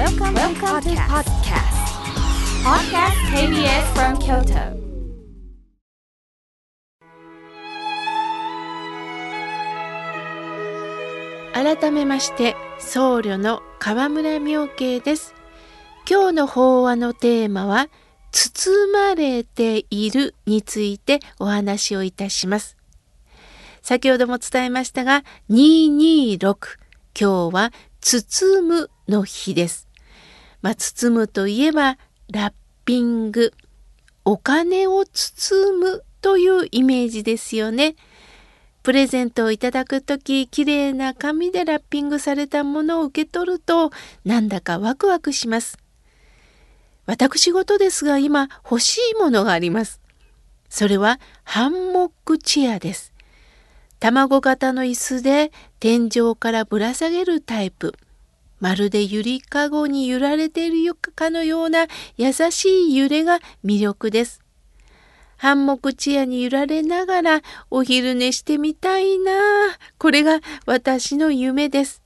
[0.00, 1.76] Welcome, Welcome to podcast.
[2.64, 4.80] Podcast KBS from Kyoto.
[11.52, 15.34] 改めまして僧侶の河村明慶です
[16.10, 17.88] 今日の法話のテーマは
[18.32, 22.78] 包まれているについてお話をいたします
[23.82, 26.78] 先ほども伝えましたが226
[27.14, 27.70] 今日は
[28.00, 29.89] 包むの日です
[30.62, 31.98] まあ、包むといえば
[32.30, 32.52] ラッ
[32.84, 33.52] ピング
[34.24, 37.96] お金を包むというイメージですよね。
[38.82, 43.90] プレゼントをいただく時きれいな紙でラッピングされたものを受け取ると
[44.24, 45.78] なんだかワクワクします。
[47.06, 50.00] 私事ですが今欲しいものがあります。
[50.68, 53.12] それはハンモックチェアです。
[53.98, 57.94] 卵型の椅子で天井からぶら下げるタイプ。
[58.60, 64.40] まるでゆりかごに揺られているかのような優しい揺れが魅力です。
[65.38, 69.32] ハンモックチェアに揺られながらお昼寝してみたいな
[69.96, 72.02] これが私の夢です。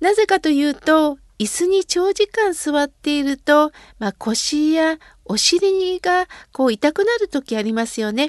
[0.00, 8.28] なぜかというと、椅子に長時間座っていると、まあ、腰やお尻がこう痛くなる時ありますよね。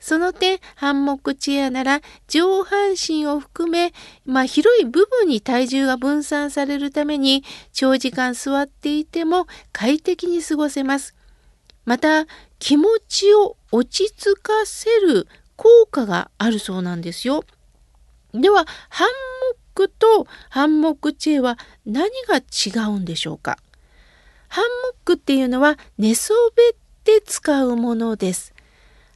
[0.00, 3.92] その点、ハンモックチェアなら上半身を含め、
[4.24, 11.14] まあ、広い部分に体重が分散されるために長時間座っていても快適に過ごせます。
[11.84, 12.26] また、
[12.58, 15.26] 気持ちを落ち着かせる
[15.56, 17.44] 効果があるそうなんですよ。
[18.32, 19.12] では、ハンモ
[19.56, 23.58] ックとハンモックチェアは何が違うんでしょうか？
[24.48, 28.54] ハンモックっていうのは寝そべって使うものです。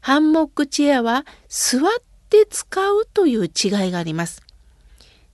[0.03, 1.81] ハンモックチェアは座っ
[2.29, 3.51] て使うという違い
[3.93, 4.43] があります。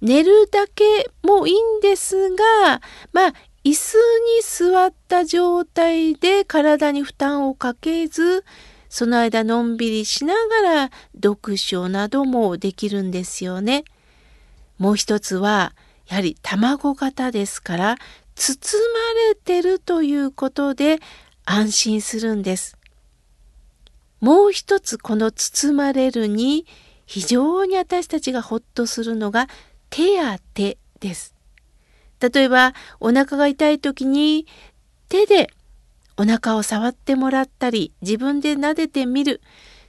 [0.01, 2.81] 寝るだけもいいんですが、
[3.13, 3.33] まあ、
[3.65, 8.45] 椅子に座った状態で体に負担をかけず、
[8.91, 13.85] その間のんびりしながら読書などもできるんですよね。
[14.79, 15.75] もう一つは、
[16.09, 17.97] やはり卵型ですから、
[18.35, 21.01] 包まれてるということで
[21.45, 22.78] 安心するんです。
[24.21, 26.67] もう一つこの包まれるに
[27.07, 29.49] 非常に私たちがほっとするのが
[29.91, 31.35] 手当てです。
[32.21, 34.47] 例えばお腹が痛い時に
[35.09, 35.51] 手で
[36.17, 39.41] お腹を触ってもらったり自分で撫でてみる。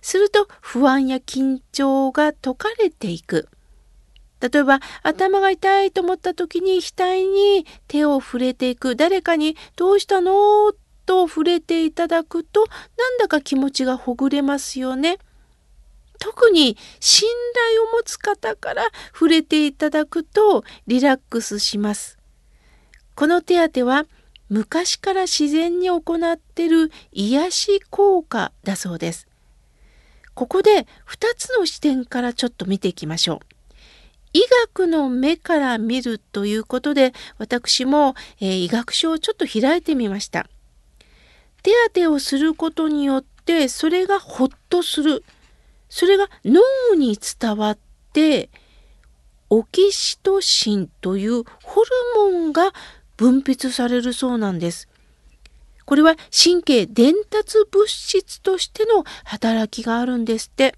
[0.02, 3.50] すると不安や緊張が解かれていく。
[4.40, 10.72] 例えば頭が痛いと思った時に額に手を触れていく誰かに「どうしたの?」
[11.10, 15.18] と触れていただくとなんだか気持ちがほぐれますよね。
[16.20, 17.28] 特に信
[17.68, 22.20] 頼を持つ方から触れていただくとリラックスします。
[23.16, 24.06] この手当は
[24.50, 25.98] 昔から自然に行
[26.32, 29.28] っている癒し効果だそうです。
[30.36, 33.56] ここで2つの視点からちょっと見ていきましょう。
[34.34, 40.48] 医学の目から見るということで私も、えー、医学書をちょっと開いてみました。
[41.64, 45.24] 手当てをすることによってそれがほっとする
[45.90, 46.62] それが脳
[46.96, 47.78] に伝わっ
[48.14, 48.50] て
[49.50, 52.72] オキシトシンというホルモンが
[53.18, 54.88] 分泌されるそうなんです。
[55.86, 60.76] これは神経伝達物質としての働きがあるんですって。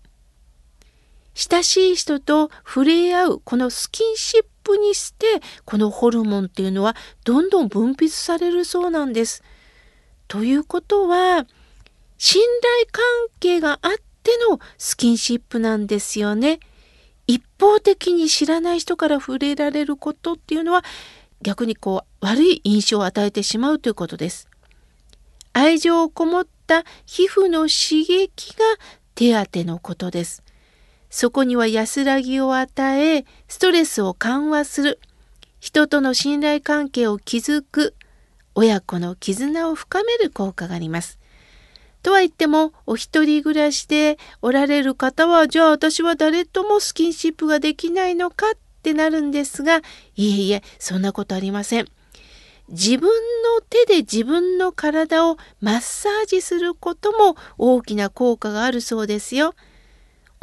[1.34, 5.26] 親しい人と触れ合うこのスキンシップにして
[5.66, 9.44] このホルモンっていうのはどんどん分泌されるそうなんです。
[10.32, 11.46] ということは
[12.18, 13.04] 信頼関
[13.42, 13.92] 係があっ
[14.24, 16.62] てのスキンシップなんですよね。
[17.28, 20.86] 一方的に知らない人から触れられることっていうのは
[21.42, 24.48] 逆にこう悪い印象を与えてしまうということです。
[25.52, 28.64] 愛情をこもった皮膚の刺激が
[29.16, 30.44] 手当のことです。
[31.10, 35.02] そこには安らぎを与え、ストレスを緩和する、
[35.60, 37.96] 人との信頼関係を築く、
[38.56, 41.20] 親子の絆を深める効果があります。
[42.04, 49.82] とは言ってもお一人暮らしでおられる方はじゃあ私は誰ともスキンシップができないのかってなるんですがいえ
[50.18, 51.88] いえそんなことありません。
[52.70, 59.54] 自分の手で自分の体をマッサージすることも大きな効果があるそうですよ。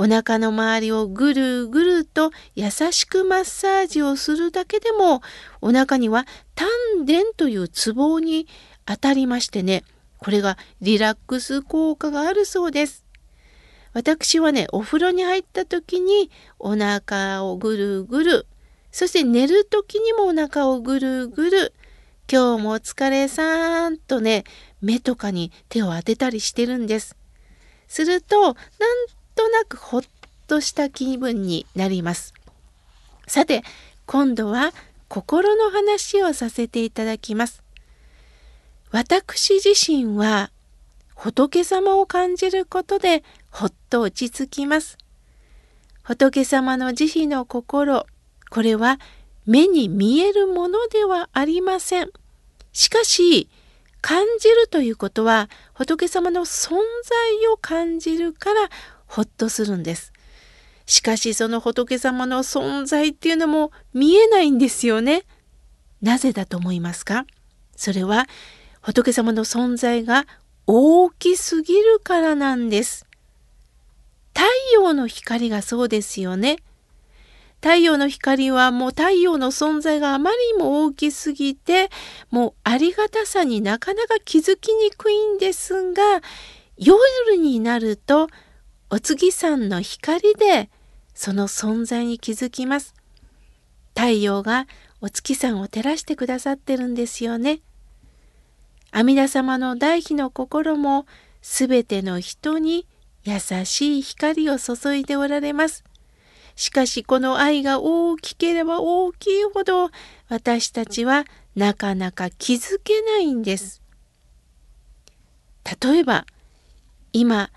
[0.01, 5.23] お腹の周りをぐるぐると優しくマッサージをするだけでも
[5.61, 6.69] お腹には丹
[7.07, 8.47] 田というツボに
[8.87, 9.85] 当たりましてね
[10.19, 13.05] これがリラックス効果があるそうです。
[13.95, 18.47] 私はねお風呂に入った時にお腹をぐるぐる
[18.93, 21.73] そして寝る時にもお腹をぐるぐる
[22.31, 24.45] 今日もお疲れさんとね、
[24.83, 27.17] 目とかに手を当てたりしてるんです。
[27.87, 28.55] すると、なん
[29.35, 30.03] となくほっ
[30.47, 32.35] とした気分になります。
[33.27, 33.63] さて、
[34.05, 34.73] 今度は
[35.09, 37.63] 心の話をさせていただきます。
[38.91, 40.51] 私自身は
[41.15, 44.99] 仏様を感じることでほっと落ち着きます。
[46.03, 48.07] 仏様の慈悲の心、
[48.51, 48.99] これは
[49.47, 52.11] 目に見えるものではありません。
[52.73, 53.49] しかし、
[54.01, 58.69] 感じるということは仏様の存在を感じるから
[59.07, 60.13] ほっとするんです。
[60.89, 65.25] しかしその仏様の存在っていうのも見えないんですよね。
[66.01, 67.27] なぜだと思いますか？
[67.77, 68.27] それは
[68.81, 70.25] 仏様の存在が
[70.67, 73.07] 大きすぎるからなんです。
[74.33, 76.57] 太陽の光がそうですよね。
[77.61, 81.91] 太陽の光はもう太陽の存在があまりにも大きすぎて
[82.31, 86.23] もうありがたさになかなか気づきにくいんですが
[86.79, 88.29] 夜になると
[88.89, 90.71] お月さんの光で
[91.19, 92.95] その存在に気づきます。
[93.93, 94.69] 太陽が
[95.01, 97.59] お月さんを照らしてくださってるんですよね。
[98.93, 101.07] 阿弥陀様の大悲の心も
[101.43, 102.87] すべての人に
[103.25, 105.83] 優しい光を注いでおられます。
[106.55, 109.91] しかしこの愛が大きければ大きいほど
[110.29, 111.25] 私たちは
[111.57, 113.83] なかなか気づけないんです。
[115.83, 116.27] 例えば
[117.13, 117.51] 今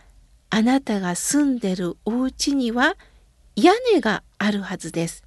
[0.49, 2.95] あなたが住んでるお家には
[3.61, 5.23] 屋根があるはずです。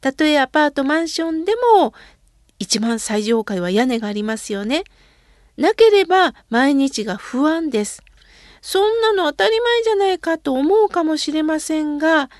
[0.00, 1.92] たとえアパートマンションでも
[2.58, 4.84] 一番最上階は屋根がありますよね。
[5.56, 8.02] なければ毎日が不安です。
[8.60, 12.30] そんなの当たり前じゃないかと思うかもしれませんが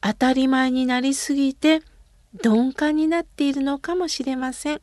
[0.00, 1.82] 当たり前になりすぎて
[2.42, 4.80] 鈍感になっているのかもしれません。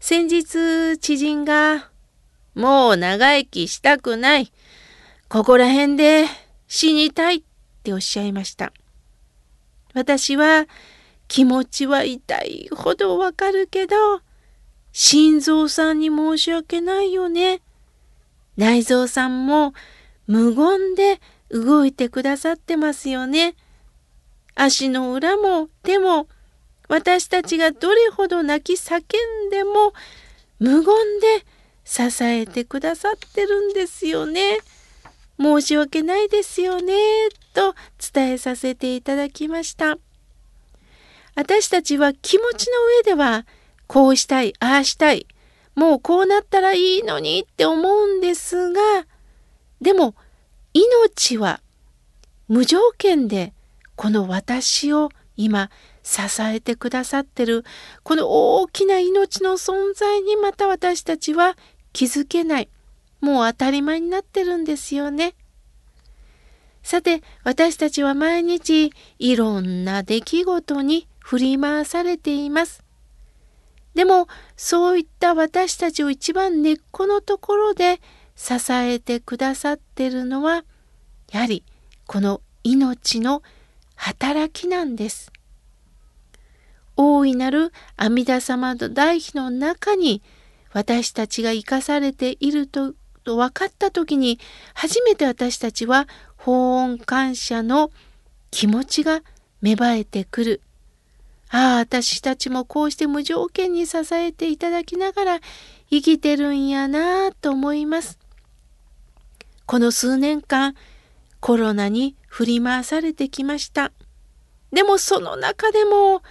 [0.00, 1.90] 先日知人が
[2.54, 4.52] 「もう長生きしたくない
[5.28, 6.24] ここら辺で
[6.66, 7.44] 死にたい」
[7.86, 8.72] っておっしゃいました。
[9.94, 10.66] 私は
[11.28, 13.96] 気持ちは痛いほどわかるけど
[14.92, 17.60] 心臓さんに申し訳ないよね。
[18.56, 19.72] 内臓さんも
[20.26, 23.54] 無言で動いてくださってますよね。
[24.56, 26.26] 足の裏も手も
[26.88, 29.92] 私たちがどれほど泣き叫んでも
[30.58, 31.44] 無言で
[31.84, 34.58] 支えてくださってるんですよね。
[35.40, 36.94] 申し訳ないですよね。
[37.54, 37.74] と
[38.12, 39.98] 伝えさせていただきました。
[41.34, 43.46] 私たちは気持ちの上では
[43.86, 45.26] こうしたい、ああしたい、
[45.74, 48.80] もうこうなったらいいのにって思うんですが、
[49.80, 50.14] でも
[50.72, 51.60] 命は
[52.48, 53.52] 無条件で
[53.96, 55.70] この私を今
[56.02, 57.64] 支えてくださってる
[58.02, 61.56] この大きな命の存在にまた私たちは
[61.92, 62.68] 気づけない
[63.20, 65.34] もう当たり前になってるんですよね。
[66.82, 72.84] さて私たちは毎日いろんな出来事に振り回されています。
[73.94, 78.00] でもそういった私たちを一番根っこのところで
[78.36, 80.64] 支えてくださってるのは
[81.32, 81.64] やはり
[82.06, 83.42] この命の
[83.96, 85.32] 働きなんです。
[86.96, 90.22] 大いなる阿弥陀様の大悲の中に
[90.72, 92.94] 私たちが生かされていると
[93.26, 94.38] と分かった時に
[94.72, 96.06] 初めて私たちは
[96.36, 97.90] 法恩感謝の
[98.52, 99.22] 気持ちが
[99.60, 100.62] 芽生えてくる
[101.50, 105.40] ああ、私たちもこうして無条件に支えていただきながら
[105.90, 108.18] 生きてるんやなあと思います。
[109.64, 110.74] この数年間、
[111.40, 113.92] コロナに振り回されてきました。
[114.72, 116.22] でもその中でも、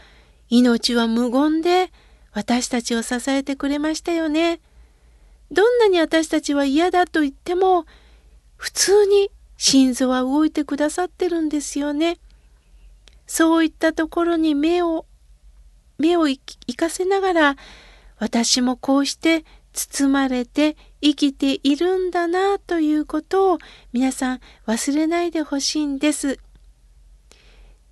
[0.49, 1.91] 命は無言で
[2.33, 4.59] 私たちを支えてくれましたよね。
[5.51, 7.85] どんなに私たちは嫌だと言っても、
[8.57, 12.17] 普通に心臓は動いてくださってるんですよね。
[13.27, 15.05] そういったところに目を
[15.97, 16.39] 目を生
[16.75, 17.55] かせながら
[18.17, 23.57] 私もこうして包まれて生きているんだなということを
[23.93, 26.39] 皆さん忘れないでほしいんです。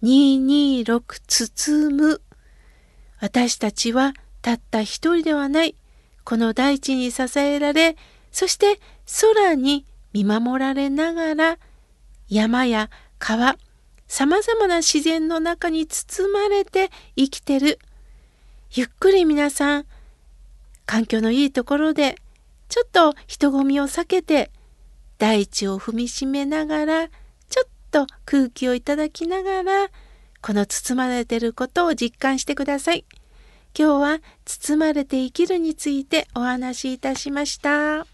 [0.03, 2.21] 226包む
[3.19, 5.75] 私たちはたった一人ではない
[6.23, 7.95] この大地に支えられ
[8.31, 8.79] そして
[9.21, 11.57] 空に見守られながら
[12.27, 12.89] 山や
[13.19, 13.55] 川
[14.07, 17.79] さまざまな自然の中に包まれて生きてる。
[18.71, 19.85] ゆっくり皆さん、
[20.85, 22.15] 環境のいいところで、
[22.69, 24.51] ちょっと人混みを避けて、
[25.17, 29.89] 大地を踏みしめながら、ちょっと空気をいただきながら、
[30.43, 33.05] この包まれてることを実感してください。
[33.77, 38.12] 今日は包まれて生きるについてお話しいたしました。